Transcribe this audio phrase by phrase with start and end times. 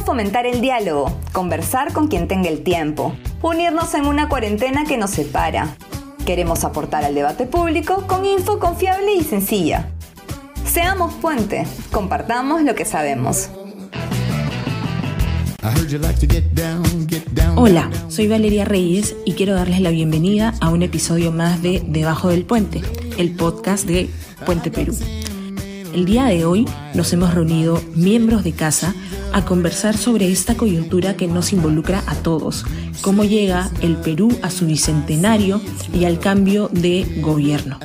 [0.00, 5.10] Fomentar el diálogo, conversar con quien tenga el tiempo, unirnos en una cuarentena que nos
[5.10, 5.76] separa.
[6.26, 9.88] Queremos aportar al debate público con info confiable y sencilla.
[10.64, 13.48] Seamos puente, compartamos lo que sabemos.
[17.56, 22.28] Hola, soy Valeria Reyes y quiero darles la bienvenida a un episodio más de Debajo
[22.28, 22.82] del Puente,
[23.16, 24.10] el podcast de
[24.44, 24.94] Puente Perú.
[25.94, 28.94] El día de hoy nos hemos reunido miembros de casa
[29.34, 32.64] a conversar sobre esta coyuntura que nos involucra a todos,
[33.02, 35.60] cómo llega el Perú a su bicentenario
[35.92, 37.78] y al cambio de gobierno.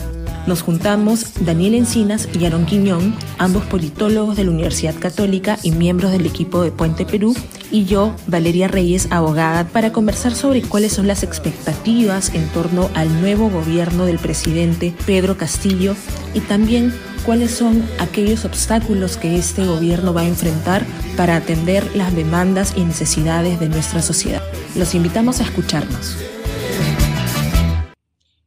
[0.46, 6.12] Nos juntamos Daniel Encinas y Aaron Quiñón, ambos politólogos de la Universidad Católica y miembros
[6.12, 7.36] del equipo de Puente Perú,
[7.72, 13.22] y yo, Valeria Reyes, abogada, para conversar sobre cuáles son las expectativas en torno al
[13.22, 15.96] nuevo gobierno del presidente Pedro Castillo
[16.34, 16.94] y también
[17.30, 20.84] cuáles son aquellos obstáculos que este gobierno va a enfrentar
[21.16, 24.42] para atender las demandas y necesidades de nuestra sociedad.
[24.76, 26.18] Los invitamos a escucharnos.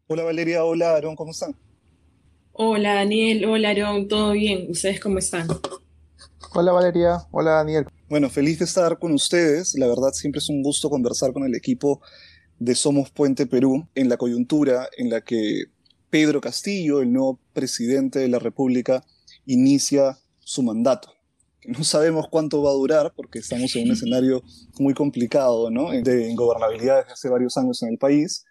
[0.09, 1.55] Hola Valeria, hola Aaron, ¿cómo están?
[2.51, 4.67] Hola Daniel, hola Aaron, ¿todo bien?
[4.69, 5.47] ¿Ustedes cómo están?
[6.53, 7.87] Hola Valeria, hola Daniel.
[8.09, 9.77] Bueno, feliz de estar con ustedes.
[9.77, 12.01] La verdad siempre es un gusto conversar con el equipo
[12.59, 15.67] de Somos Puente Perú en la coyuntura en la que
[16.13, 19.03] Pedro Castillo, el nuevo presidente de la República,
[19.47, 21.09] inicia su mandato.
[21.65, 24.43] No sabemos cuánto va a durar porque estamos en un escenario
[24.79, 25.71] muy complicado.
[25.71, 28.45] De ingobernabilidad desde hace varios años en el país.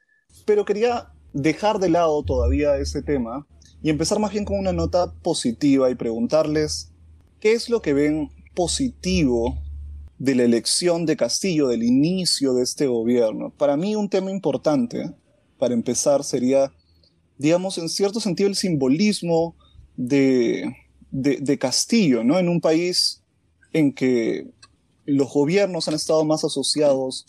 [0.44, 3.46] Pero quería dejar de lado todavía ese tema
[3.84, 6.92] y empezar más bien con una nota positiva y preguntarles
[7.40, 9.62] qué es lo que ven positivo
[10.18, 13.54] de la elección de Castillo, del inicio de este gobierno.
[13.56, 15.14] Para mí un tema importante,
[15.60, 16.74] para empezar, sería,
[17.42, 19.56] digamos, en cierto sentido el simbolismo
[19.98, 20.76] de,
[21.10, 22.38] de, Castillo, ¿no?
[22.38, 23.24] En un país
[23.74, 24.48] en que
[25.06, 27.26] los gobiernos han estado más asociados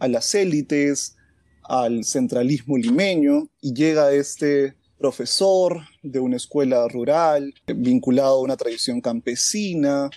[0.00, 1.14] a las élites,
[1.62, 9.00] al centralismo limeño, y llega este profesor de una escuela rural, vinculado a una tradición
[9.00, 10.10] campesina,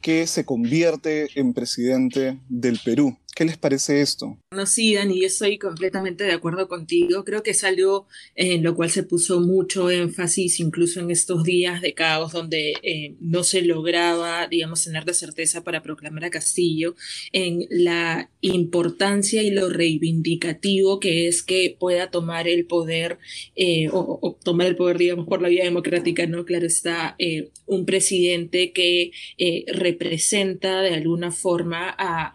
[0.00, 3.18] que se convierte en presidente del Perú.
[3.38, 4.36] ¿Qué les parece esto?
[4.50, 7.22] No, sí, Dani, yo estoy completamente de acuerdo contigo.
[7.24, 11.80] Creo que es algo en lo cual se puso mucho énfasis, incluso en estos días
[11.80, 16.96] de caos donde eh, no se lograba, digamos, tener de certeza para proclamar a Castillo,
[17.30, 23.20] en la importancia y lo reivindicativo que es que pueda tomar el poder,
[23.54, 26.44] eh, o, tomar el poder, digamos, por la vía democrática, ¿no?
[26.44, 29.12] Claro está, eh, un presidente que
[29.68, 32.34] representa de alguna forma a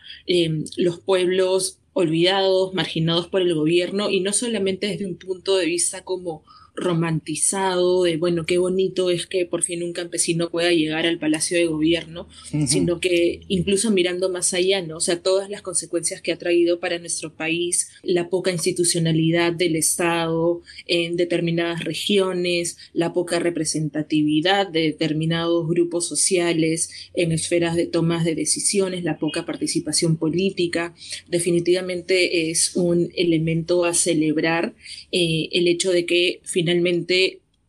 [0.77, 6.03] los pueblos olvidados, marginados por el gobierno, y no solamente desde un punto de vista
[6.03, 6.43] como
[6.75, 11.57] romantizado de, bueno, qué bonito es que por fin un campesino pueda llegar al Palacio
[11.57, 12.27] de Gobierno,
[12.67, 14.97] sino que incluso mirando más allá, ¿no?
[14.97, 19.75] O sea, todas las consecuencias que ha traído para nuestro país, la poca institucionalidad del
[19.75, 28.25] Estado en determinadas regiones, la poca representatividad de determinados grupos sociales en esferas de tomas
[28.25, 30.95] de decisiones, la poca participación política,
[31.29, 34.73] definitivamente es un elemento a celebrar
[35.11, 36.62] eh, el hecho de que finalmente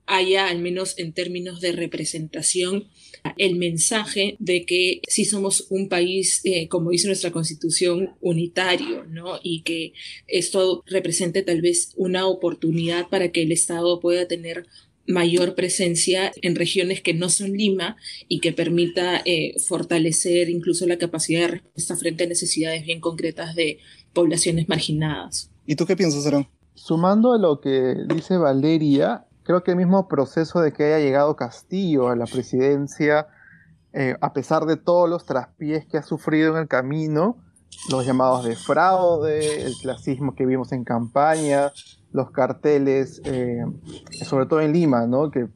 [0.06, 2.88] haya, al menos en términos de representación,
[3.38, 9.40] el mensaje de que sí somos un país, eh, como dice nuestra constitución, unitario, ¿no?
[9.42, 9.94] Y que
[10.26, 14.66] esto represente tal vez una oportunidad para que el Estado pueda tener
[15.06, 17.96] mayor presencia en regiones que no son Lima
[18.28, 23.54] y que permita eh, fortalecer incluso la capacidad de respuesta frente a necesidades bien concretas
[23.54, 23.78] de
[24.12, 25.50] poblaciones marginadas.
[25.66, 26.48] ¿Y tú qué piensas, Aaron?
[26.74, 31.36] Sumando a lo que dice Valeria, creo que el mismo proceso de que haya llegado
[31.36, 33.28] Castillo a la presidencia,
[33.92, 37.36] eh, a pesar de todos los traspiés que ha sufrido en el camino,
[37.90, 41.72] los llamados de fraude, el clasismo que vimos en campaña,
[42.12, 43.64] los carteles, eh,
[44.24, 45.30] sobre todo en Lima, ¿no?
[45.30, 45.48] que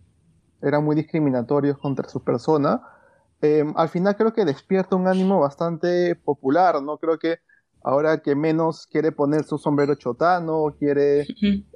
[0.63, 2.83] eran muy discriminatorios contra su persona,
[3.41, 6.99] eh, al final creo que despierta un ánimo bastante popular, ¿no?
[6.99, 7.39] Creo que
[7.83, 11.27] ahora que menos quiere poner su sombrero chotano, quiere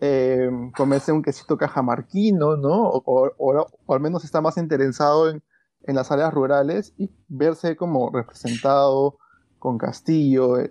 [0.01, 3.03] eh, comerse un quesito cajamarquino, ¿no?
[3.05, 5.43] O, al menos está más interesado en,
[5.87, 9.19] las áreas rurales y verse como representado
[9.59, 10.71] con Castillo eh,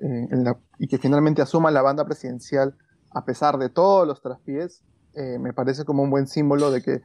[0.80, 2.78] y que finalmente asuma la banda presidencial
[3.14, 4.84] a pesar de todos los traspiés,
[5.16, 7.02] eh, me parece como un buen símbolo de que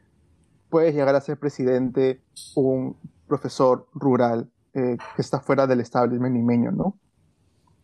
[0.70, 2.22] puedes llegar a ser presidente
[2.54, 2.96] un
[3.26, 6.98] profesor rural que está fuera del establishment limeño, ¿no?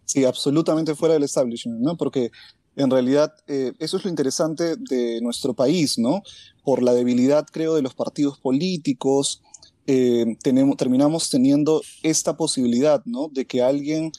[0.04, 1.96] Sí, absolutamente fuera del establishment, ¿no?
[1.96, 2.30] Porque
[2.76, 6.22] en realidad eh, eso es lo interesante de nuestro país, ¿no?
[6.64, 9.42] Por la debilidad, creo, de los partidos políticos,
[9.86, 13.28] eh, tenemos, terminamos teniendo esta posibilidad, ¿no?
[13.28, 14.12] De que alguien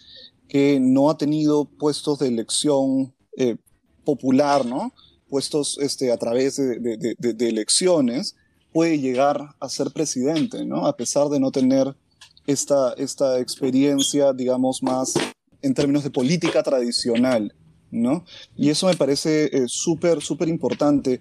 [0.48, 3.56] que no ha tenido puestos de elección eh,
[4.04, 4.94] popular, ¿no?
[5.30, 8.36] Puestos este, a través de, de, elecciones,
[8.72, 10.86] puede llegar a ser presidente, ¿no?
[10.86, 11.96] A pesar de no tener
[12.46, 15.14] esta, esta experiencia, digamos, más
[15.64, 17.56] en términos de política tradicional.
[17.94, 18.26] ¿no?
[18.56, 21.20] Y eso me parece eh, súper, súper importante.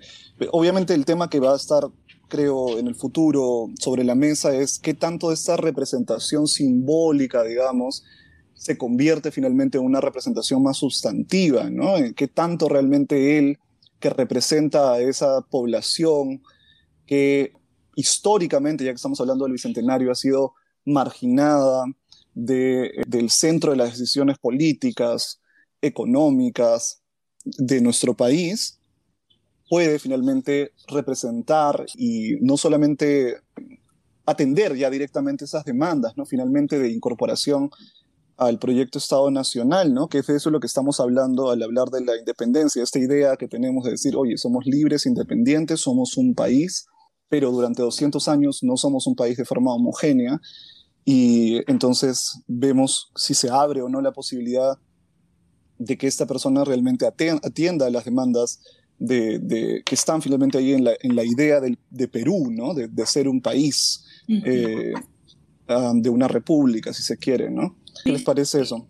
[0.50, 1.84] Obviamente el tema que va a estar,
[2.28, 8.04] creo, en el futuro sobre la mesa es qué tanto de esta representación simbólica, digamos,
[8.54, 11.94] se convierte finalmente en una representación más sustantiva, ¿no?
[12.16, 13.58] Qué tanto realmente él,
[13.98, 16.42] que representa a esa población
[17.06, 17.52] que
[17.96, 20.54] históricamente, ya que estamos hablando del Bicentenario, ha sido
[20.84, 21.84] marginada
[22.34, 25.40] del centro de las decisiones políticas,
[25.80, 27.02] económicas
[27.44, 28.78] de nuestro país,
[29.68, 33.36] puede finalmente representar y no solamente
[34.26, 36.26] atender ya directamente esas demandas, ¿no?
[36.26, 37.70] Finalmente de incorporación
[38.36, 40.08] al proyecto Estado Nacional, ¿no?
[40.08, 43.48] Que es eso lo que estamos hablando al hablar de la independencia, esta idea que
[43.48, 46.86] tenemos de decir, oye, somos libres, independientes, somos un país,
[47.28, 50.40] pero durante 200 años no somos un país de forma homogénea
[51.04, 54.78] y entonces vemos si se abre o no la posibilidad
[55.78, 58.60] de que esta persona realmente atienda a las demandas
[58.98, 62.72] de, que están finalmente ahí en la, en la idea de, Perú, ¿no?
[62.74, 64.92] de, ser un país, eh,
[65.66, 67.50] ah, de una república, si se quiere.
[67.50, 67.76] ¿no?
[68.04, 68.88] ¿Qué les parece eso?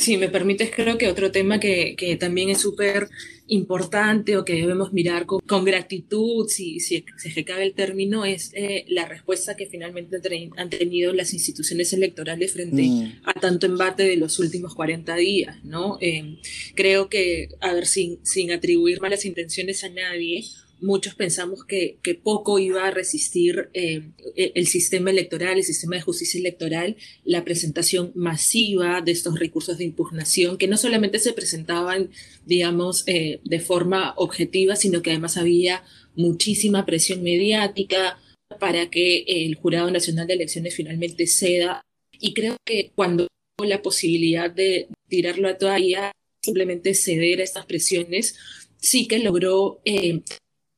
[0.00, 3.10] Si me permites, creo que otro tema que, que también es súper
[3.48, 8.50] importante o que debemos mirar con, con gratitud, si, si, se cabe el término, es
[8.54, 10.18] eh, la respuesta que finalmente
[10.56, 13.12] han tenido las instituciones electorales frente mm.
[13.24, 15.98] a tanto embate de los últimos 40 días, ¿no?
[16.00, 16.38] Eh,
[16.74, 20.44] creo que, a ver, sin, sin atribuir malas intenciones a nadie,
[20.80, 25.96] muchos pensamos que, que poco iba a resistir eh, e, el sistema electoral, el sistema
[25.96, 31.32] de justicia electoral, la presentación masiva de estos recursos de impugnación, que no solamente se
[31.32, 32.10] presentaban,
[32.46, 35.84] digamos, eh, de forma objetiva, sino que además había
[36.16, 38.18] muchísima presión mediática
[38.58, 41.82] para que el Jurado Nacional de Elecciones finalmente ceda.
[42.18, 43.28] Y creo que cuando
[43.62, 46.12] la posibilidad de tirarlo a toalla,
[46.42, 48.36] simplemente ceder a estas presiones,
[48.78, 50.20] sí que logró eh,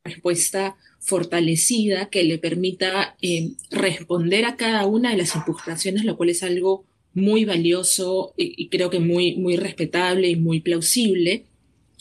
[0.04, 6.30] respuesta fortalecida que le permita eh, responder a cada una de las impugnaciones, lo cual
[6.30, 6.84] es algo
[7.14, 11.44] muy valioso y, creo que muy, muy respetable y muy plausible.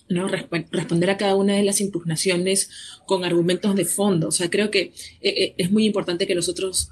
[0.09, 0.27] ¿no?
[0.27, 2.69] responder a cada una de las impugnaciones
[3.05, 4.27] con argumentos de fondo.
[4.27, 6.89] O sea, creo que eh, eh, es muy importante que nosotros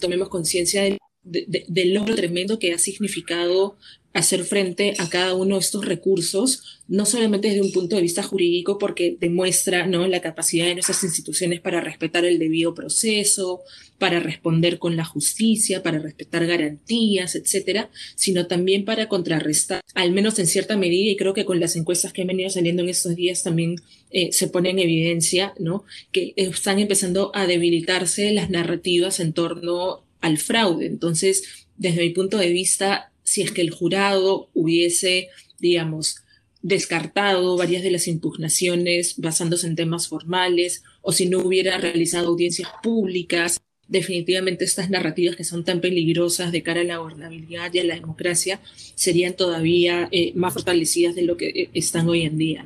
[0.00, 0.82] tomemos conciencia
[1.24, 3.76] del logro tremendo que ha significado
[4.14, 8.22] hacer frente a cada uno de estos recursos, no solamente desde un punto de vista
[8.22, 10.06] jurídico, porque demuestra ¿no?
[10.06, 13.62] la capacidad de nuestras instituciones para respetar el debido proceso,
[13.98, 20.38] para responder con la justicia, para respetar garantías, etcétera, sino también para contrarrestar, al menos
[20.38, 23.16] en cierta medida, y creo que con las encuestas que han venido saliendo en estos
[23.16, 23.76] días también
[24.10, 25.84] eh, se pone en evidencia, ¿no?
[26.12, 30.86] que están empezando a debilitarse las narrativas en torno al fraude.
[30.86, 35.26] Entonces, desde mi punto de vista, si es que el jurado hubiese,
[35.58, 36.18] digamos,
[36.62, 42.68] descartado varias de las impugnaciones basándose en temas formales o si no hubiera realizado audiencias
[42.80, 43.60] públicas.
[43.88, 47.96] Definitivamente estas narrativas que son tan peligrosas de cara a la gobernabilidad y a la
[47.96, 48.60] democracia
[48.94, 52.64] serían todavía eh, más fortalecidas de lo que eh, están hoy en día.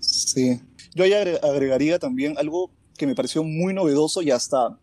[0.00, 0.58] Sí,
[0.96, 4.76] yo ahí agregaría también algo que me pareció muy novedoso y hasta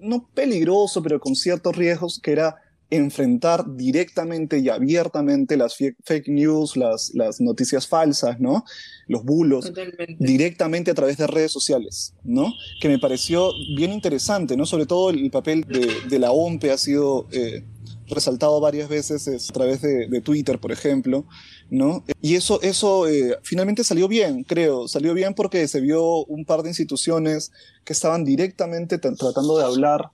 [0.00, 2.56] no peligroso, pero con ciertos riesgos, que era
[2.96, 8.64] enfrentar directamente y abiertamente las fake news, las, las noticias falsas, ¿no?
[9.06, 9.72] Los bulos,
[10.18, 12.52] directamente a través de redes sociales, ¿no?
[12.80, 14.66] Que me pareció bien interesante, ¿no?
[14.66, 17.64] Sobre todo el papel de, la OMPE ha sido eh,
[18.06, 21.26] resaltado varias veces a través de, Twitter, por ejemplo,
[21.70, 22.04] ¿no?
[22.20, 26.62] Y eso, eso eh, finalmente salió bien, creo, salió bien porque se vio un par
[26.62, 27.52] de instituciones
[27.84, 30.10] que estaban directamente tratando de hablar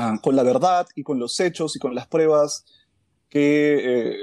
[0.00, 2.64] Ah, con la verdad y con los hechos y con las pruebas
[3.28, 4.14] que,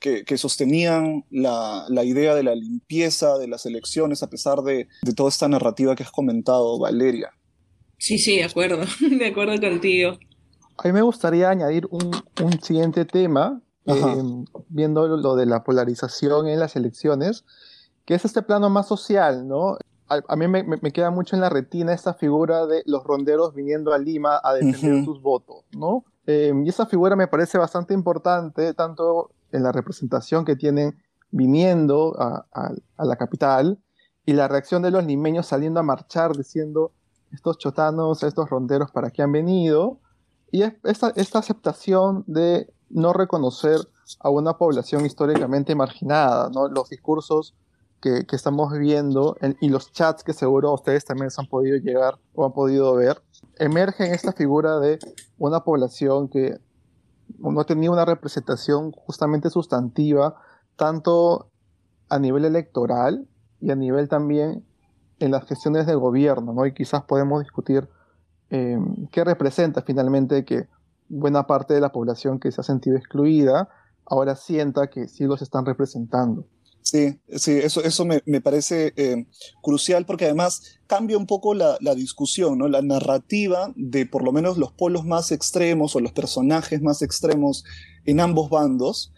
[0.00, 4.88] eh, que, sostenían la, la, idea de la limpieza de las elecciones a pesar de,
[5.02, 7.30] de, toda esta narrativa que has comentado, Valeria.
[7.98, 10.18] Sí, sí, de acuerdo, de acuerdo contigo.
[10.76, 12.10] A mí me gustaría añadir un,
[12.42, 13.94] un siguiente tema, eh,
[14.68, 17.44] viendo lo de la polarización en las elecciones,
[18.04, 19.78] que es este plano más social, ¿no?
[20.08, 23.98] A, mí me, queda mucho en la retina esta figura de los ronderos viniendo a
[23.98, 26.04] Lima a defender sus votos, ¿no?
[26.26, 30.96] Em, y esa figura me parece bastante importante, tanto en la representación que tienen
[31.30, 32.44] viniendo a,
[32.98, 33.78] la capital
[34.24, 36.92] y la reacción de los limeños saliendo a marchar diciendo
[37.32, 39.98] estos chotanos, estos ronderos, ¿para qué han venido?
[40.50, 43.80] Y esta, esta aceptación de no reconocer
[44.20, 46.68] a una población históricamente marginada, ¿no?
[46.68, 47.54] Los discursos
[48.02, 52.44] que, estamos viendo y los chats que seguro ustedes también se han podido llegar o
[52.44, 53.22] han podido ver,
[53.58, 54.98] emergen esta figura de
[55.38, 56.58] una población que
[57.38, 60.34] no tenía una representación justamente sustantiva,
[60.76, 61.50] tanto
[62.08, 63.26] a nivel electoral
[63.60, 64.66] y a nivel también
[65.20, 66.66] en las gestiones del gobierno, ¿no?
[66.66, 67.88] Y quizás podemos discutir
[68.50, 68.76] eh,
[69.12, 70.68] qué representa finalmente que
[71.08, 73.68] buena parte de la población que se ha sentido excluida
[74.04, 76.44] ahora sienta que sí los están representando.
[76.82, 79.26] Sí, sí, eso, eso me, parece eh,
[79.62, 82.66] crucial porque además cambia un poco la, discusión, ¿no?
[82.68, 87.64] La narrativa de por lo menos los polos más extremos o los personajes más extremos
[88.04, 89.12] en ambos bandos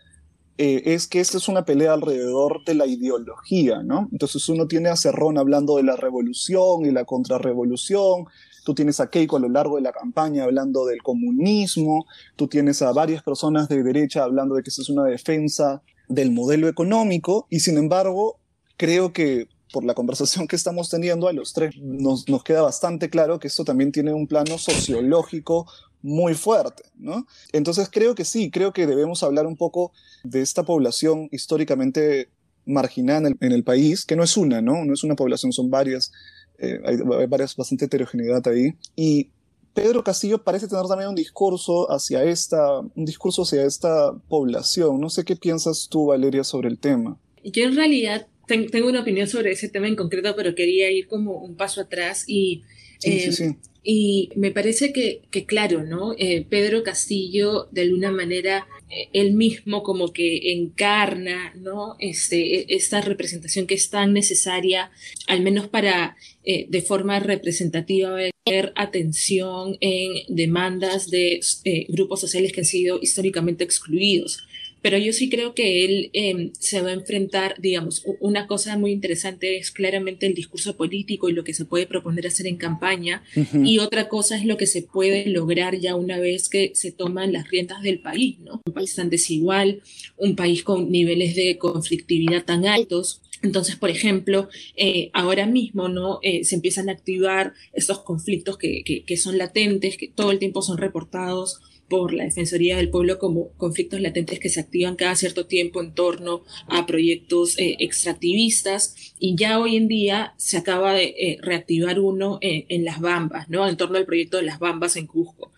[0.59, 4.09] eh, es que esta es una pelea alrededor de la ideología, ¿no?
[4.13, 8.27] Entonces uno tiene a Cerrón hablando de la revolución y la contrarrevolución,
[8.67, 12.05] tú tienes a Keiko a lo largo de la campaña hablando del comunismo,
[12.37, 16.31] tú tienes a varias personas de derecha hablando de que esta es una defensa del
[16.31, 18.39] modelo económico y sin embargo
[18.77, 23.11] creo que por la conversación que estamos teniendo a los tres nos, nos queda bastante
[23.11, 25.67] claro que esto también tiene un plano sociológico
[26.05, 27.27] muy fuerte, ¿no?
[27.53, 29.91] Entonces creo que sí, creo que debemos hablar un poco
[30.23, 32.29] de esta población históricamente
[32.67, 34.85] marginada en el, país, que no es una, ¿no?
[34.85, 36.13] No es una población, son varias,
[36.59, 38.75] eh, hay, varias, bastante heterogeneidad ahí.
[38.95, 39.31] Y
[39.75, 45.01] Pedro Castillo parece tener también un discurso hacia esta, un discurso hacia esta población.
[45.01, 47.19] No sé qué piensas tú, Valeria, sobre el tema.
[47.43, 51.39] Yo en realidad tengo una opinión sobre ese tema en concreto, pero quería ir como
[51.39, 52.63] un paso atrás y
[53.03, 56.15] eh, y me parece que, que claro, ¿no?
[56.17, 58.67] Eh, Pedro Castillo, de alguna manera,
[59.13, 61.97] él mismo como que encarna, ¿no?
[61.99, 64.91] Este, e, esta representación que es tan necesaria,
[65.27, 68.15] al menos para, de forma representativa,
[68.47, 71.41] ver atención en demandas de
[71.89, 74.45] grupos sociales que han sido históricamente excluidos
[74.85, 78.93] pero yo sí creo que él em, se va a enfrentar, digamos, una cosa muy
[78.93, 83.25] interesante es claramente el discurso político y lo que se puede proponer hacer en campaña,
[83.65, 87.33] y otra cosa es lo que se puede lograr ya una vez que se toman
[87.33, 88.61] las riendas del país, ¿no?
[88.67, 89.81] Un país tan desigual,
[90.19, 93.23] un país con niveles de conflictividad tan altos.
[93.41, 98.85] Entonces, por ejemplo, eh, ahora mismo no eh, se empiezan a activar estos conflictos que,
[98.85, 101.63] que, que son latentes, que todo el tiempo son reportados
[101.97, 105.95] por la Defensoría del Pueblo como conflictos latentes que se activan cada cierto tiempo en
[105.95, 112.01] torno a proyectos eh, extractivistas y ya hoy en día se acaba de eh, reactivar
[112.01, 113.69] uno eh, en las Bambas, ¿no?
[113.69, 115.53] En torno al proyecto de las Bambas en Cusco.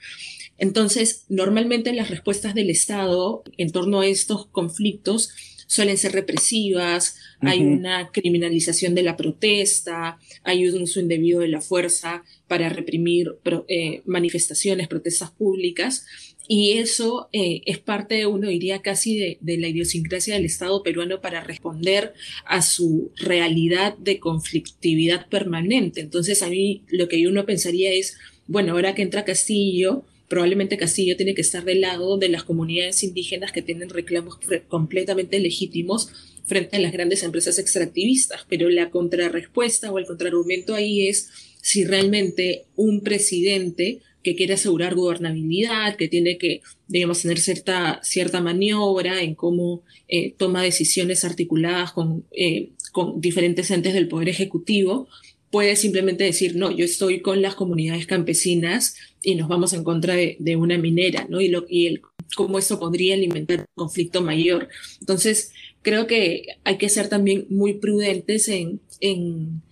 [0.59, 5.31] Entonces, normalmente las respuestas del Estado en torno a estos conflictos
[5.67, 11.61] suelen ser represivas, hay una criminalización de la protesta, hay un uso indebido de la
[11.61, 13.37] fuerza para reprimir
[13.69, 16.07] eh, manifestaciones, protestas públicas.
[16.49, 21.21] Y eso eh, es parte, uno diría, casi de, de, la idiosincrasia del Estado peruano
[21.21, 26.01] para responder a su realidad de conflictividad permanente.
[26.01, 31.17] Entonces, a mí lo que uno pensaría es, bueno, ahora que entra Castillo, probablemente Castillo
[31.17, 36.11] tiene que estar del lado de las comunidades indígenas que tienen reclamos completamente legítimos
[36.45, 41.31] frente a las grandes empresas extractivistas, pero la contrarrespuesta o el contraargumento ahí es
[41.61, 48.41] si realmente un presidente que quiere asegurar gobernabilidad, que tiene que, digamos, tener cierta, cierta
[48.41, 51.93] maniobra en cómo eh, toma decisiones articuladas
[52.33, 55.09] eh, con diferentes entes del Poder Ejecutivo,
[55.51, 60.15] puede simplemente decir, no, yo estoy con las comunidades campesinas y nos vamos en contra
[60.15, 61.41] de, una minera, ¿no?
[61.41, 62.03] Y, lo, y el,
[62.35, 64.69] cómo eso podría alimentar un conflicto mayor.
[65.01, 69.63] Entonces, creo que hay que ser también muy prudentes en, en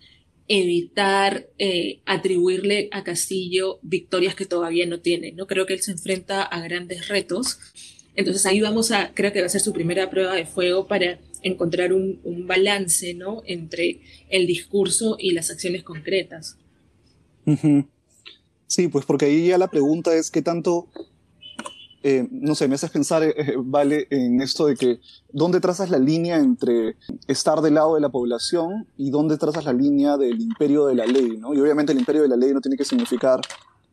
[0.48, 5.32] evitar eh, atribuirle a Castillo victorias que todavía no tiene.
[5.32, 5.46] ¿no?
[5.46, 7.58] Creo que él se enfrenta a grandes retos.
[8.14, 11.18] Entonces ahí vamos a, creo que va a ser su primera prueba de fuego para
[11.44, 13.42] encontrar un, un balance ¿no?
[13.46, 16.58] entre el discurso y las acciones concretas.
[18.66, 20.88] Sí, pues porque ahí ya la pregunta es qué tanto
[22.06, 25.00] eh, no sé, me haces pensar, eh, eh, vale, en esto de que
[25.32, 26.96] dónde trazas la línea entre
[27.28, 31.06] estar del lado de la población y dónde trazas la línea del imperio de la
[31.06, 31.54] ley, ¿no?
[31.54, 33.40] Y obviamente el imperio de la ley no tiene que significar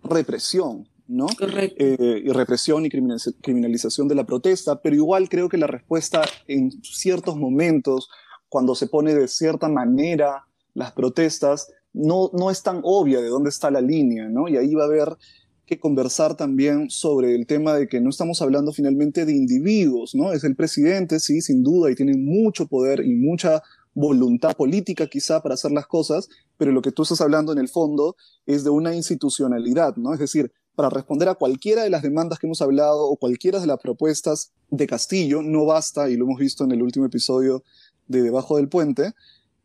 [0.03, 1.27] represión, ¿no?
[1.37, 1.83] Correcto.
[1.83, 7.35] y represión y criminalización de la protesta, pero igual creo que la respuesta en ciertos
[7.35, 8.09] momentos,
[8.49, 13.49] cuando se pone de cierta manera las protestas, no, no es tan obvia de dónde
[13.49, 14.47] está la línea, ¿no?
[14.47, 15.17] Y ahí va a haber
[15.65, 20.31] que conversar también sobre el tema de que no estamos hablando finalmente de individuos, ¿no?
[20.31, 23.61] Es el presidente, sí, sin duda, y tiene mucho poder y mucha
[23.93, 27.67] voluntad política quizá para hacer las cosas, pero lo que tú estás hablando en el
[27.67, 28.15] fondo
[28.45, 30.13] es de una institucionalidad, ¿no?
[30.13, 33.67] Es decir, para responder a cualquiera de las demandas que hemos hablado o cualquiera de
[33.67, 37.63] las propuestas de Castillo, no basta, y lo hemos visto en el último episodio
[38.07, 39.13] de Debajo del Puente,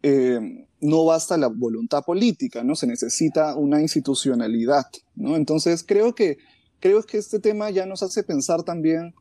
[0.02, 2.76] eh, no basta la voluntad política, ¿no?
[2.76, 5.37] Se necesita una institucionalidad, ¿no?
[5.37, 6.37] Entonces creo que,
[6.80, 9.14] creo que este tema ya nos hace pensar también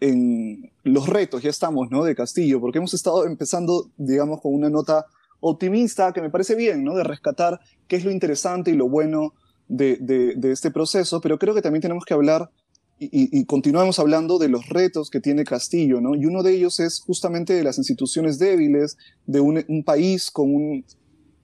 [0.00, 2.04] en los retos, ya estamos, ¿no?
[2.04, 5.04] De Castillo, porque hemos estado empezando, digamos, con una nota
[5.40, 6.94] optimista que me parece bien, ¿no?
[6.94, 9.34] De rescatar qué es lo interesante y lo bueno
[9.68, 12.50] de, este proceso, pero creo que también tenemos que hablar
[12.98, 16.14] y, y, continuamos hablando de los retos que tiene Castillo, ¿no?
[16.14, 20.54] Y uno de ellos es justamente de las instituciones débiles, de un, un país con
[20.54, 20.84] un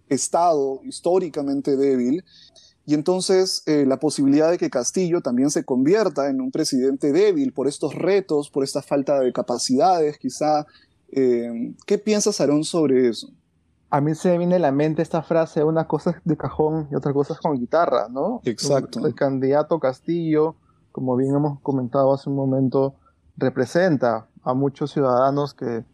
[0.08, 2.24] Estado históricamente débil,
[2.90, 7.52] y entonces eh, la posibilidad de que Castillo también se convierta en un presidente débil
[7.52, 10.66] por estos retos, por esta falta de capacidades, quizá.
[11.12, 13.30] Eh, ¿Qué piensas, Aarón, sobre eso?
[13.90, 16.88] A mí se me viene a la mente esta frase, una cosa es de cajón
[16.92, 18.40] y otra cosa es con guitarra, ¿no?
[18.44, 19.04] Exacto.
[19.04, 20.54] El candidato Castillo,
[20.92, 22.94] como bien hemos comentado hace un momento,
[23.36, 25.84] representa a muchos ciudadanos que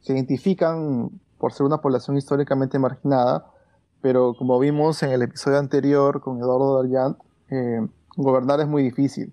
[0.00, 3.46] se identifican por ser una población históricamente marginada,
[4.00, 7.16] pero como vimos en el episodio anterior con Eduardo Darjan,
[7.50, 9.32] eh, gobernar es muy difícil,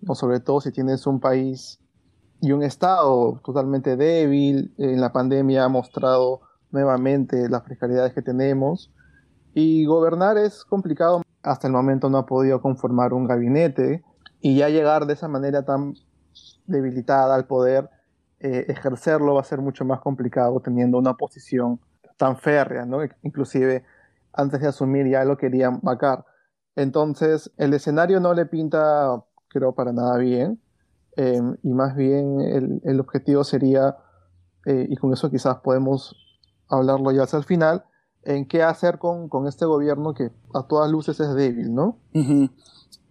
[0.00, 0.14] ¿no?
[0.14, 1.80] sobre todo si tienes un país
[2.40, 8.92] y un Estado totalmente débil, en la pandemia ha mostrado nuevamente las precariedades que tenemos,
[9.54, 14.02] y gobernar es complicado, hasta el momento no ha podido conformar un gabinete,
[14.40, 15.94] y ya llegar de esa manera tan
[16.66, 17.88] debilitada al poder,
[18.40, 21.80] eh, ejercerlo va a ser mucho más complicado teniendo una posición
[22.16, 23.00] tan férrea, ¿no?
[23.22, 23.84] Inclusive
[24.32, 26.24] antes de asumir ya lo querían vacar.
[26.76, 30.60] Entonces, el escenario no le pinta, creo, para nada bien.
[31.16, 32.40] Em, y más bien
[32.84, 33.96] el, objetivo sería,
[34.66, 36.14] eh, y con eso quizás podemos
[36.68, 37.84] hablarlo ya hasta el final,
[38.24, 41.98] en qué hacer con, este gobierno que a todas luces es débil, ¿no?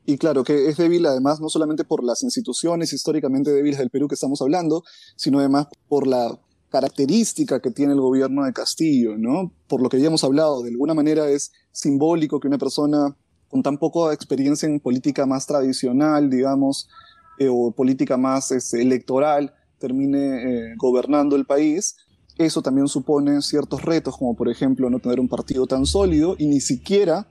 [0.05, 4.07] Y claro, que es débil además no solamente por las instituciones históricamente débiles del Perú
[4.07, 4.83] que estamos hablando,
[5.17, 6.39] sino además por la
[6.69, 9.51] característica que tiene el gobierno de Castillo, ¿no?
[9.67, 13.17] Por lo que ya hemos hablado, de alguna manera es simbólico que una persona
[13.49, 16.89] con tan poca experiencia en política más tradicional, digamos,
[17.39, 21.97] eh, o política más este, electoral, termine eh, gobernando el país.
[22.37, 26.47] Eso también supone ciertos retos, como por ejemplo no tener un partido tan sólido y
[26.47, 27.27] ni siquiera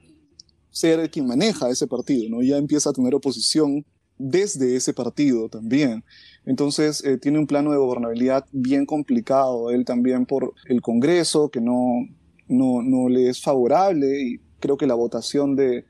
[0.70, 2.42] ser quien maneja ese partido, ¿no?
[2.42, 3.84] Ya empieza a tener oposición
[4.18, 6.04] desde ese partido también.
[6.44, 11.60] Entonces eh, tiene un plano de gobernabilidad bien complicado, él también por el Congreso, que
[11.60, 12.06] no,
[12.48, 15.84] no, no le es favorable, y creo que la votación de,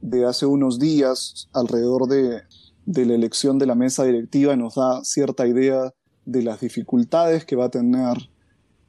[0.00, 2.42] de hace unos días alrededor de,
[2.86, 5.92] de, la elección de la mesa directiva nos da cierta idea
[6.24, 8.16] de las dificultades que va a tener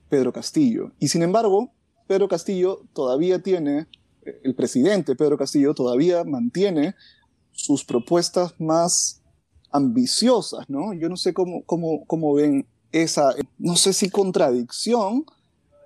[0.10, 0.92] Pedro Castillo.
[1.00, 1.72] Y sin embargo,
[2.08, 3.88] Pedro Castillo todavía tiene,
[4.44, 6.96] el presidente Pedro Castillo todavía mantiene
[7.52, 9.22] sus propuestas más
[9.72, 10.94] ambiciosas, ¿no?
[10.94, 15.26] Yo no sé cómo, cómo, cómo ven esa, no sé si contradicción,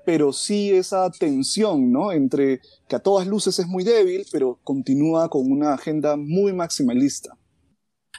[0.05, 2.11] pero sí esa tensión, ¿no?
[2.11, 7.37] Entre que a todas luces es muy débil, pero continúa con una agenda muy maximalista.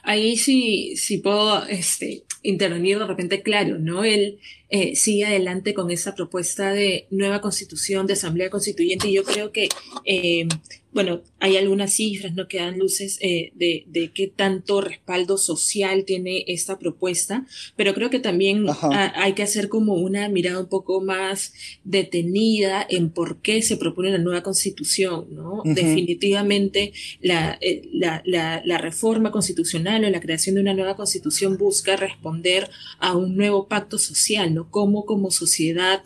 [0.03, 4.03] Ahí sí, sí puedo este, intervenir de repente, claro, ¿no?
[4.03, 4.39] Él
[4.69, 9.51] eh, sigue adelante con esa propuesta de nueva constitución, de asamblea constituyente, y yo creo
[9.51, 9.69] que
[10.05, 10.47] eh,
[10.95, 12.47] bueno, hay algunas cifras ¿no?
[12.47, 18.09] que dan luces eh, de, de, qué tanto respaldo social tiene esta propuesta, pero creo
[18.09, 21.51] que también hay que hacer como una mirada un poco más
[21.83, 25.27] detenida en por qué se propone la nueva constitución.
[25.31, 25.63] ¿no?
[25.65, 31.57] Definitivamente la, eh, la, la, la, reforma constitucional o la creación de una nueva constitución
[31.57, 36.03] busca responder a un nuevo pacto social, Cómo como sociedad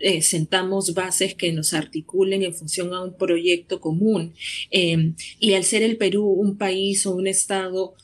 [0.00, 4.34] eh, sentamos bases que nos articulen en función a un proyecto común.
[4.70, 7.94] Em, y al ser el Perú un país o un estado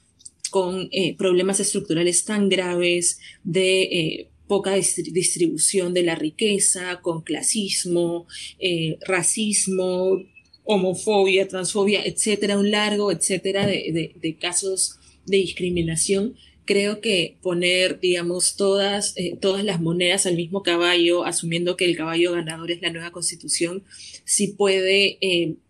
[0.50, 8.26] con eh, problemas estructurales tan graves de eh, poca distribución de la riqueza, con clasismo,
[9.06, 10.22] racismo,
[10.70, 16.36] homofobia, transfobia, etcétera, un largo, etcétera, de, casos de discriminación,
[16.68, 22.32] creo que poner, digamos, todas, todas las monedas al mismo caballo, asumiendo que el caballo
[22.32, 23.82] ganador es la nueva constitución,
[24.26, 25.18] sí puede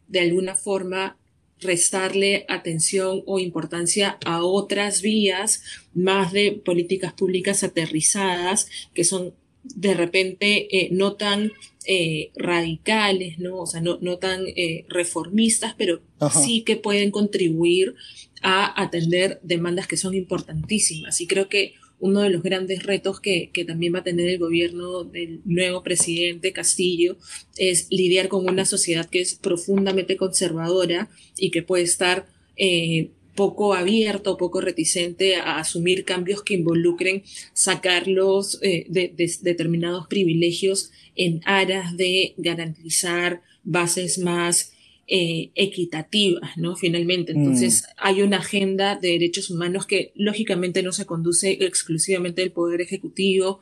[0.08, 1.16] de alguna forma
[1.60, 5.62] restarle atención o importancia a otras vías
[5.94, 11.52] más de políticas públicas aterrizadas que son de repente eh, no tan
[11.84, 13.58] eh, radicales, ¿no?
[13.58, 17.94] O sea, no, no tan eh, reformistas, pero sí que pueden contribuir
[18.42, 21.20] a atender demandas que son importantísimas.
[21.20, 24.38] Y creo que uno de los grandes retos que, que, también va a tener el
[24.38, 27.16] gobierno del nuevo presidente Castillo
[27.56, 33.72] es lidiar con una sociedad que es profundamente conservadora y que puede estar eh, poco
[33.72, 37.22] abierto, poco reticente a asumir cambios que involucren
[37.52, 44.72] sacarlos eh, de, determinados privilegios en aras de garantizar bases más
[45.10, 46.76] eh, equitativas, ¿no?
[46.76, 47.32] Finalmente.
[47.32, 47.92] Entonces, mm.
[47.96, 53.60] hay una agenda de derechos humanos que lógicamente no se conduce exclusivamente del Poder Ejecutivo.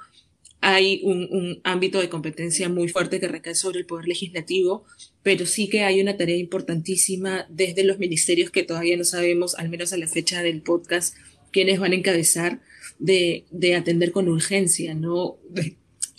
[0.60, 4.84] Hay un, un ámbito de competencia muy fuerte que recae sobre el Poder Legislativo,
[5.22, 9.68] pero sí que hay una tarea importantísima desde los ministerios que todavía no sabemos, al
[9.68, 11.14] menos a la fecha del podcast,
[11.52, 12.60] quiénes van a encabezar
[12.98, 15.38] de, de atender con urgencia, ¿no?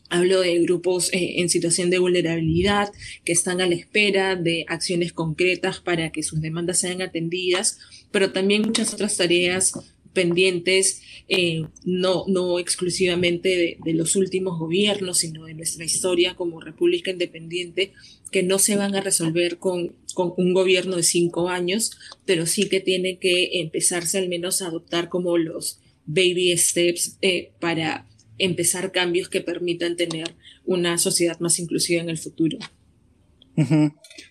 [0.10, 2.92] Hablo de grupos eh, en situación de vulnerabilidad
[3.26, 7.80] que están a la espera de acciones concretas para que sus demandas sean atendidas,
[8.12, 9.74] pero también muchas otras tareas
[10.18, 17.12] pendientes, eh, no, no exclusivamente de, los últimos gobiernos, sino de nuestra historia como república
[17.12, 17.94] independiente,
[18.32, 21.92] que no se van a resolver con, con un gobierno de cinco años,
[22.26, 27.52] pero sí que tiene que empezarse al menos a adoptar como los baby steps eh,
[27.60, 32.58] para empezar cambios que permitan tener una sociedad más inclusiva en el futuro.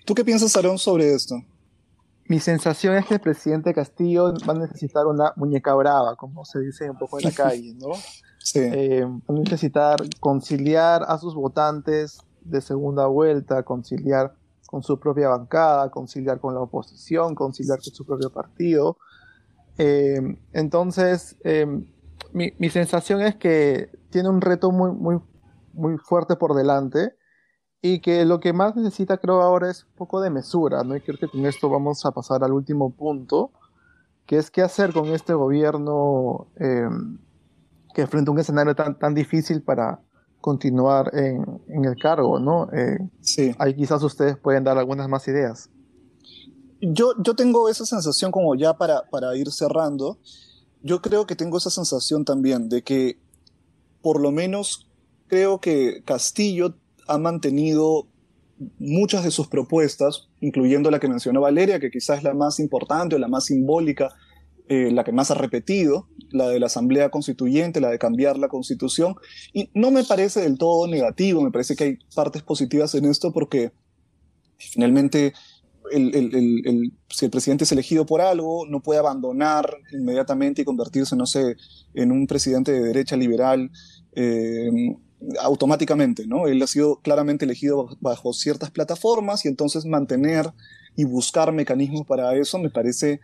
[0.05, 1.43] ¿Tú qué piensas, Aaron, sobre esto?
[2.29, 6.61] Mi sensación es que el presidente Castillo va a necesitar una muñeca brava, como se
[6.61, 7.93] dice un poco en la calle, ¿no?
[8.39, 8.61] Sí.
[8.61, 14.35] Eh, va a necesitar conciliar a sus votantes de segunda vuelta, conciliar
[14.67, 18.99] con su propia bancada, conciliar con la oposición, conciliar con su propio partido.
[19.79, 20.21] Eh,
[20.53, 21.67] entonces, eh,
[22.37, 25.19] mi, mi, sensación es que tiene un reto muy, muy,
[25.73, 27.15] muy fuerte por delante
[27.81, 30.95] y que lo que más necesita creo ahora es un poco de mesura, ¿no?
[30.95, 33.53] Y creo que con esto vamos a pasar al último punto,
[34.27, 37.19] que es qué hacer con este gobierno em,
[37.95, 40.01] que frente a un escenario tan, tan difícil para
[40.43, 42.69] continuar en, en el cargo, ¿no?
[42.71, 43.55] Eh, sí.
[43.59, 45.71] Ahí quizás ustedes pueden dar algunas más ideas.
[46.83, 50.19] Yo, yo tengo esa sensación como ya para, para ir cerrando,
[50.87, 53.19] yo creo que tengo esa sensación también de que
[54.03, 54.89] por lo menos
[55.27, 56.77] creo que Castillo
[57.09, 58.07] ha mantenido
[58.79, 63.17] muchas de sus propuestas, incluyendo la que mencionó Valeria, que quizás es la más importante
[63.17, 64.15] o la más simbólica,
[64.69, 68.49] eh, la que más ha repetido, la de la Asamblea Constituyente, la de cambiar la
[68.49, 69.17] Constitución.
[69.53, 73.33] Y no me parece del todo negativo, me parece que hay partes positivas en esto
[73.33, 73.73] porque
[74.57, 75.35] finalmente
[75.93, 81.27] el, si el presidente es elegido por algo, no puede abandonar inmediatamente y convertirse, no
[81.27, 81.57] sé,
[81.95, 83.71] en un presidente de derecha liberal
[84.15, 84.71] eh,
[85.41, 86.47] automáticamente, ¿no?
[86.47, 90.53] Él ha sido claramente elegido bajo ciertas plataformas y entonces mantener
[90.95, 93.21] y buscar mecanismos para eso me parece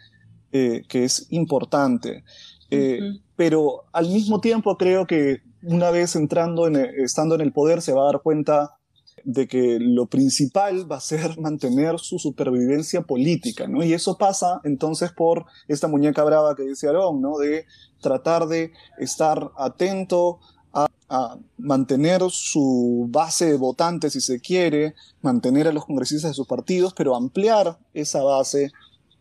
[0.53, 2.25] eh, que es importante.
[2.70, 3.01] Eh,
[3.37, 7.92] pero al mismo tiempo creo que una vez entrando en, estando en el poder se
[7.92, 8.79] va a dar cuenta
[9.24, 13.82] de que lo principal va a ser mantener su supervivencia política, ¿no?
[13.82, 17.38] Y eso pasa entonces por esta muñeca brava que dice Aarón, ¿no?
[17.38, 17.66] De
[18.00, 20.40] tratar de estar atento
[20.72, 26.35] a, a, mantener su base de votantes, si se quiere, mantener a los congresistas de
[26.35, 28.72] sus partidos, pero ampliar esa base,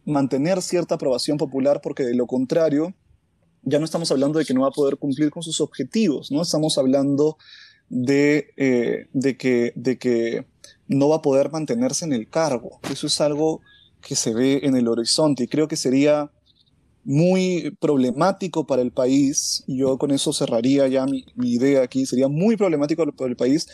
[0.06, 2.94] mantener cierta aprobación popular, porque de lo contrario,
[3.64, 6.42] ya no estamos hablando de que no va a poder cumplir con sus objetivos, ¿no?
[6.42, 7.38] Estamos hablando
[7.92, 10.46] de, eh, de, que, de que
[10.88, 12.80] no va a poder mantenerse en el cargo.
[12.90, 13.62] Eso es algo
[14.02, 16.32] que se ve en el horizonte y creo que sería
[17.04, 22.28] muy problemático para el país, y yo con eso cerraría ya mi, idea aquí, sería
[22.28, 23.68] muy problemático para el país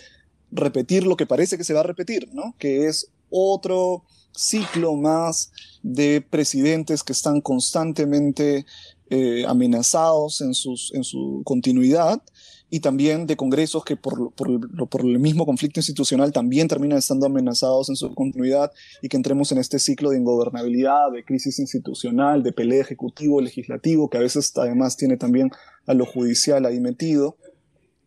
[0.50, 2.56] repetir lo que parece que se va a repetir, ¿no?
[2.58, 4.04] Que es otro
[4.34, 5.52] ciclo más
[5.84, 8.66] de presidentes que están constantemente
[9.10, 12.22] eh, amenazados en, sus, en su continuidad
[12.70, 17.90] y también de congresos que por, por, el mismo conflicto institucional también terminan estando amenazados
[17.90, 22.52] en su continuidad y que entremos en este ciclo de ingobernabilidad, de crisis institucional, de
[22.52, 25.50] pelea ejecutivo-legislativo, que a veces además tiene también
[25.86, 27.38] a lo judicial ahí metido.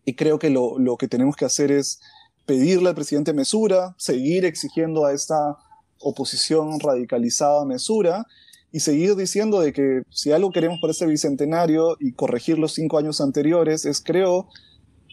[0.05, 2.01] Y creo que lo, lo que tenemos que hacer es
[2.45, 5.57] pedirle al presidente mesura, seguir exigiendo a esta
[6.01, 8.27] oposición radicalizada mesura
[8.73, 12.99] y seguir diciendo de que si algo queremos para ese bicentenario y corregir los cinco
[12.99, 14.49] años anteriores es, creo,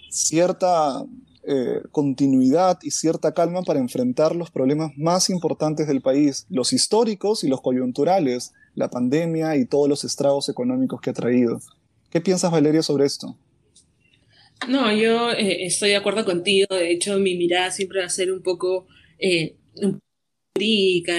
[0.09, 1.03] cierta
[1.49, 7.43] eh, continuidad y cierta calma para enfrentar los problemas más importantes del país, los históricos
[7.43, 11.59] y los coyunturales, la pandemia y todos los estragos económicos que ha traído.
[12.09, 13.37] ¿Qué piensas, Valeria, sobre esto?
[14.67, 16.67] No, yo eh, estoy de acuerdo contigo.
[16.75, 18.87] De hecho, mi mirada siempre va a ser un poco,
[19.19, 19.55] eh,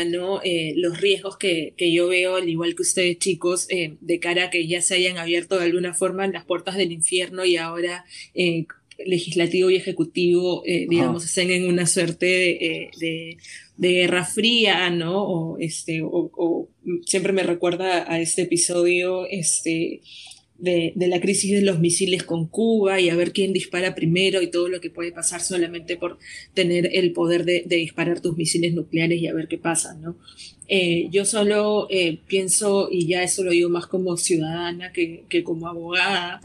[0.06, 0.40] ¿no?
[0.42, 4.44] Eh, los riesgos que, que, yo veo, al igual que ustedes chicos, eh, de cara
[4.44, 8.04] a que ya se hayan abierto de alguna forma las puertas del infierno y ahora
[8.34, 8.66] eh,
[9.04, 13.36] legislativo y ejecutivo, digamos, estén en una suerte de, de,
[13.76, 15.22] de, guerra fría, ¿no?
[15.22, 16.68] O, este, o, o,
[17.06, 20.00] siempre me recuerda a este episodio, este,
[20.58, 24.42] de, de, la crisis de los misiles con Cuba y a ver quién dispara primero
[24.42, 26.18] y todo lo que puede pasar solamente por
[26.52, 30.16] tener el poder de, de disparar tus misiles nucleares y a ver qué pasa, ¿no?
[30.68, 35.42] Eh, yo solo eh, pienso, y ya eso lo digo más como ciudadana que, que
[35.42, 36.40] como abogada,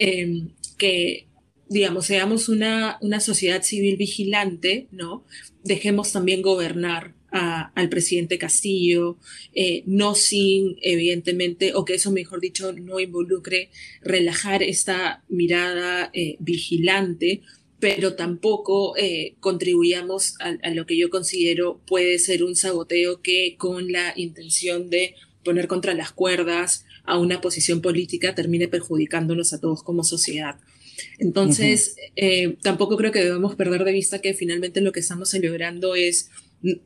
[0.00, 0.44] eh,
[0.78, 1.26] que
[1.68, 5.24] digamos, seamos una, una sociedad civil vigilante, ¿no?
[5.64, 9.18] Dejemos también gobernar al presidente Castillo,
[9.54, 13.70] eh, no sin, evidentemente, o que eso mejor dicho, no involucre
[14.02, 17.42] relajar esta mirada eh, vigilante,
[17.78, 23.56] pero tampoco eh, contribuyamos a, a, lo que yo considero puede ser un saboteo que
[23.58, 29.60] con la intención de poner contra las cuerdas a una posición política termine perjudicándonos a
[29.60, 30.56] todos como sociedad.
[31.18, 32.58] Entonces, uh -huh.
[32.62, 36.30] tampoco creo que debamos perder de vista que finalmente lo que estamos celebrando es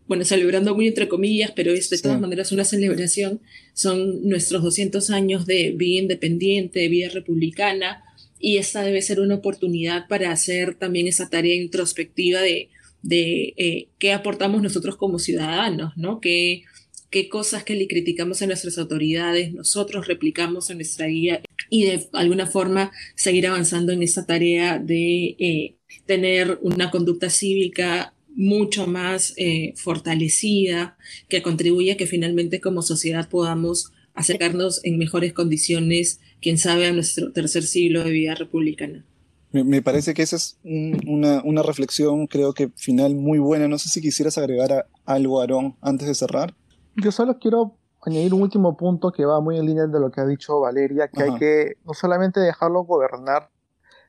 [0.07, 2.23] bueno, celebrando muy entre comillas, pero es de todas sí.
[2.23, 3.41] maneras una celebración,
[3.73, 8.03] son nuestros 200 años de vida independiente, de vida republicana,
[8.39, 12.71] y esta debe ser una oportunidad para hacer también esa tarea introspectiva de,
[13.03, 16.21] de eh, qué aportamos nosotros como ciudadanos, ¿no?
[16.21, 16.63] ¿Qué,
[17.11, 22.07] qué cosas que le criticamos a nuestras autoridades, nosotros replicamos en nuestra guía y de
[22.13, 25.75] alguna forma seguir avanzando en esta tarea de eh,
[26.07, 30.97] tener una conducta cívica mucho más eh, fortalecida,
[31.29, 36.93] que contribuya a que finalmente como sociedad podamos acercarnos en mejores condiciones, quién sabe, a
[36.93, 39.05] nuestro tercer siglo de vida republicana.
[39.53, 43.69] Me, parece que esa es un, una, una, reflexión, creo que final muy buena.
[43.69, 46.55] No sé si quisieras agregar a, algo, Aarón, antes de cerrar.
[46.97, 50.23] Yo solo quiero añadir un último punto que va muy en línea de lo que
[50.23, 51.33] ha dicho Valeria, que Ajá.
[51.35, 53.51] hay que no solamente dejarlo gobernar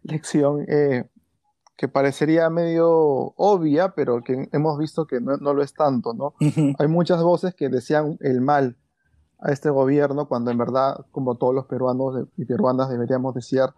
[0.03, 1.03] lección, eh,
[1.75, 2.89] que parecería medio
[3.37, 6.33] obvia, pero que hemos visto que no, no lo es tanto, ¿no?
[6.39, 6.75] Uh -huh.
[6.77, 8.77] Hay muchas voces que desean el mal
[9.39, 13.73] a este gobierno, cuando en verdad, como todos los peruanos y peruanas deberíamos desear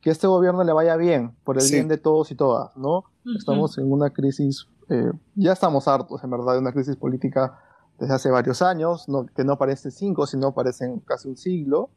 [0.00, 1.74] que este gobierno le vaya bien, por el sí.
[1.74, 2.98] bien de todos y todas, ¿no?
[2.98, 3.38] Uh -huh.
[3.38, 7.58] Estamos en una crisis, eh, ya estamos hartos, en verdad, de una crisis política
[7.98, 11.90] desde hace varios años, no, que no parece cinco, sino parecen casi un siglo.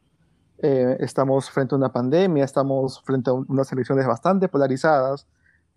[0.58, 5.26] Eh, estamos frente a una pandemia, estamos frente a un, unas elecciones bastante polarizadas,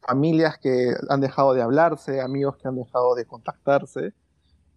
[0.01, 4.13] familias que han dejado de hablarse, amigos que han dejado de contactarse,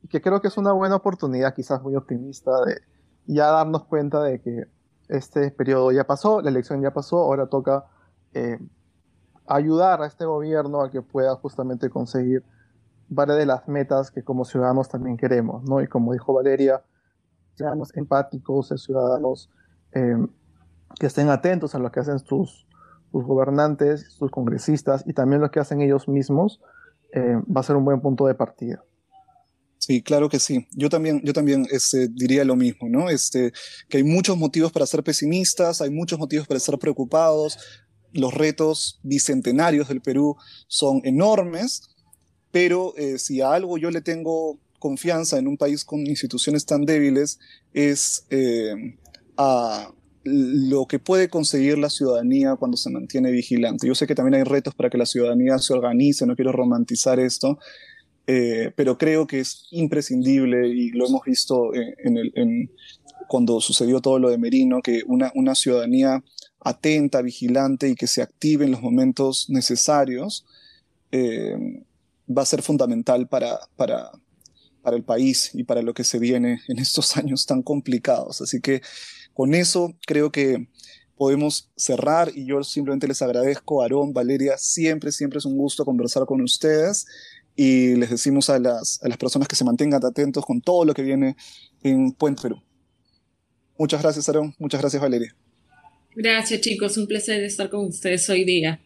[0.02, 2.80] y que creo que es una buena oportunidad, quizás muy optimista, de
[3.26, 4.66] ya darnos cuenta de que
[5.08, 7.84] este periodo ya pasó, la elección ya pasó, ahora toca
[8.34, 8.58] eh,
[9.46, 12.44] ayudar a este gobierno a que pueda justamente conseguir
[13.08, 15.80] varias de las metas que como ciudadanos también queremos, ¿no?
[15.82, 16.82] Y como dijo Valeria,
[17.54, 19.50] seamos empáticos, ciudadanos
[19.92, 20.16] eh,
[20.98, 22.66] que estén atentos a lo que hacen sus,
[23.12, 26.60] sus gobernantes, sus congresistas y también lo que hacen ellos mismos,
[27.12, 28.82] eh, va a ser un buen punto de partida.
[29.78, 30.66] Sí, claro que sí.
[30.76, 33.10] Yo también, yo también este, diría lo mismo, ¿no?
[33.10, 33.52] Este,
[33.88, 37.58] que hay muchos motivos para ser pesimistas, hay muchos motivos para estar preocupados.
[38.12, 40.36] Los retos bicentenarios del Perú
[40.68, 41.82] son enormes,
[42.52, 46.84] pero eh, si a algo yo le tengo confianza en un país con instituciones tan
[46.84, 47.38] débiles
[47.72, 48.96] es eh,
[49.36, 49.92] a
[50.24, 53.86] lo que puede conseguir la ciudadanía cuando se mantiene vigilante.
[53.86, 57.18] Yo sé que también hay retos para que la ciudadanía se organice, no quiero romantizar
[57.18, 57.58] esto,
[58.26, 62.70] eh, pero creo que es imprescindible y lo hemos visto en, en el, en,
[63.26, 66.22] cuando sucedió todo lo de Merino, que una, una, ciudadanía
[66.60, 70.44] atenta, vigilante y que se active en los momentos necesarios
[71.10, 71.82] eh,
[72.28, 74.10] va a ser fundamental para, para,
[74.82, 78.40] para el país y para lo que se viene en estos años tan complicados.
[78.40, 78.82] Así que
[79.34, 80.68] con eso creo que
[81.16, 86.26] podemos cerrar y yo simplemente les agradezco, Aarón, Valeria, siempre, siempre es un gusto conversar
[86.26, 87.06] con ustedes
[87.54, 90.94] y les decimos a las, a las personas que se mantengan atentos con todo lo
[90.94, 91.36] que viene
[91.82, 92.62] en Puente Perú.
[93.78, 94.54] Muchas gracias, Aarón.
[94.58, 95.34] Muchas gracias, Valeria.
[96.14, 96.96] Gracias, chicos.
[96.96, 98.80] Un placer estar con ustedes hoy día.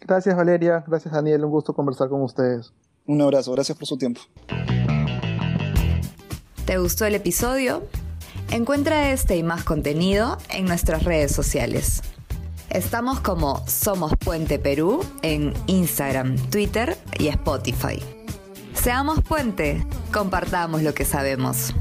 [0.00, 0.84] Gracias, Valeria.
[0.86, 1.44] Gracias, Daniel.
[1.44, 2.72] Un gusto conversar con ustedes.
[3.06, 3.52] Un abrazo.
[3.52, 4.20] Gracias por su tiempo.
[6.64, 7.86] ¿Te gustó el episodio?
[8.50, 12.02] Encuentra este y más contenido en nuestras redes sociales.
[12.70, 18.02] Estamos como Somos Puente Perú en Instagram, Twitter y Spotify.
[18.74, 21.74] Seamos puente, compartamos lo que sabemos.